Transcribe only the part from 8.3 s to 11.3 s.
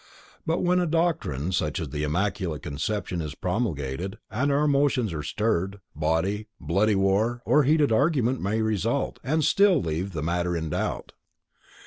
may result, and still leave the matter in doubt.